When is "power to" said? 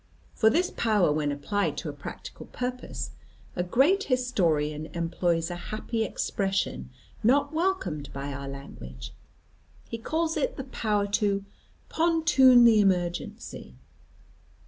10.63-11.45